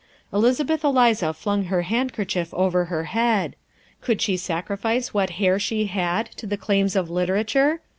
[0.33, 3.55] Elizabeth Eliza flung her handkerchief over her head.
[4.01, 7.81] Could she sacrifice what hair she had to the claims of literature?